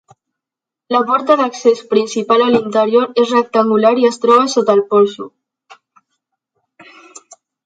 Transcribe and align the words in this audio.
La 0.95 1.01
porta 1.09 1.35
d'accés 1.41 1.83
principal 1.91 2.43
a 2.45 2.47
l'interior 2.53 3.21
és 3.25 3.35
rectangular 3.35 3.93
i 4.05 4.09
es 4.11 4.19
troba 4.25 4.49
sota 4.55 4.77
el 4.79 4.83
porxo. 4.95 5.29